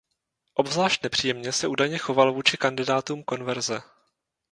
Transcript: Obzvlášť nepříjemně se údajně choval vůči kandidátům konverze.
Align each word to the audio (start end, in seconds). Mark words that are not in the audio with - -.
Obzvlášť 0.53 1.03
nepříjemně 1.03 1.51
se 1.51 1.67
údajně 1.67 1.97
choval 1.97 2.33
vůči 2.33 2.57
kandidátům 2.57 3.23
konverze. 3.23 3.81